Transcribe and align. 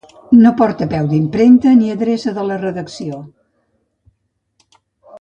No 0.43 0.51
porta 0.61 0.87
peu 0.93 1.09
d'impremta 1.11 1.75
ni 1.83 1.93
adreça 1.97 2.33
de 2.39 2.47
la 2.49 2.59
redacció. 2.65 3.23